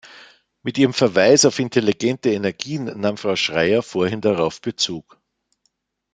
[0.63, 5.21] Mit ihrem Verweis auf intelligente Energien nahm Frau Schreyer vorhin darauf Bezug.